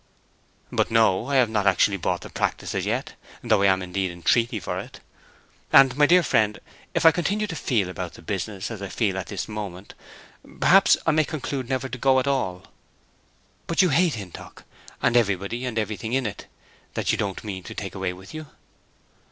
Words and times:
"But 0.71 0.89
no, 0.89 1.27
I 1.27 1.35
have 1.35 1.47
not 1.47 1.67
actually 1.67 1.97
bought 1.97 2.21
the 2.21 2.31
practice 2.31 2.73
as 2.73 2.87
yet, 2.87 3.13
though 3.43 3.61
I 3.61 3.67
am 3.67 3.83
indeed 3.83 4.09
in 4.09 4.23
treaty 4.23 4.59
for 4.59 4.79
it. 4.79 4.99
And, 5.71 5.95
my 5.95 6.07
dear 6.07 6.23
friend, 6.23 6.57
if 6.95 7.05
I 7.05 7.11
continue 7.11 7.45
to 7.45 7.55
feel 7.55 7.87
about 7.87 8.15
the 8.15 8.23
business 8.23 8.71
as 8.71 8.81
I 8.81 8.87
feel 8.89 9.15
at 9.15 9.27
this 9.27 9.47
moment—perhaps 9.47 10.97
I 11.05 11.11
may 11.11 11.23
conclude 11.23 11.69
never 11.69 11.87
to 11.87 11.97
go 11.99 12.17
at 12.17 12.25
all." 12.25 12.65
"But 13.67 13.83
you 13.83 13.89
hate 13.89 14.15
Hintock, 14.15 14.63
and 15.03 15.15
everybody 15.15 15.65
and 15.67 15.77
everything 15.77 16.13
in 16.13 16.25
it 16.25 16.47
that 16.95 17.11
you 17.11 17.17
don't 17.19 17.43
mean 17.43 17.61
to 17.61 17.75
take 17.75 17.93
away 17.93 18.11
with 18.11 18.33
you?" 18.33 18.47